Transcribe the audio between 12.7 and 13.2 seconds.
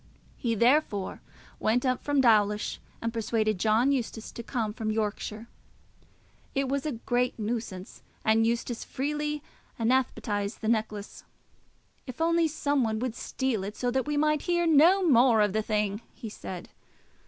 one would